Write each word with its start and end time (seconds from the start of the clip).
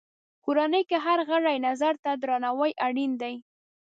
کورنۍ 0.43 0.83
کې 0.89 0.97
د 0.99 1.03
هر 1.05 1.19
غړي 1.29 1.55
نظر 1.67 1.93
ته 2.03 2.11
درناوی 2.21 2.71
اړین 2.85 3.11
دی. 3.21 3.35